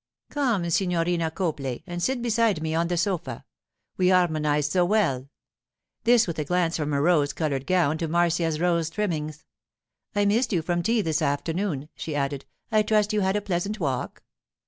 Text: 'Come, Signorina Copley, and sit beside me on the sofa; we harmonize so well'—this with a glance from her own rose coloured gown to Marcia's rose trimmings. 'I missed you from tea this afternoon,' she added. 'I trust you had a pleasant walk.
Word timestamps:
'Come, 0.31 0.67
Signorina 0.71 1.29
Copley, 1.29 1.83
and 1.85 2.01
sit 2.01 2.23
beside 2.23 2.59
me 2.63 2.73
on 2.73 2.87
the 2.87 2.97
sofa; 2.97 3.45
we 3.97 4.09
harmonize 4.09 4.67
so 4.67 4.83
well'—this 4.83 6.25
with 6.25 6.39
a 6.39 6.43
glance 6.43 6.75
from 6.75 6.89
her 6.91 6.97
own 7.07 7.17
rose 7.19 7.33
coloured 7.33 7.67
gown 7.67 7.99
to 7.99 8.07
Marcia's 8.07 8.59
rose 8.59 8.89
trimmings. 8.89 9.45
'I 10.15 10.25
missed 10.25 10.53
you 10.53 10.63
from 10.63 10.81
tea 10.81 11.03
this 11.03 11.21
afternoon,' 11.21 11.87
she 11.95 12.15
added. 12.15 12.45
'I 12.71 12.81
trust 12.81 13.13
you 13.13 13.21
had 13.21 13.35
a 13.35 13.41
pleasant 13.41 13.79
walk. 13.79 14.23